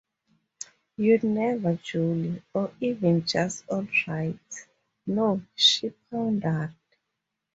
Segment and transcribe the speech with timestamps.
[0.97, 4.39] “You’re never jolly, or even just all right.”
[5.05, 6.73] “No,” she pondered.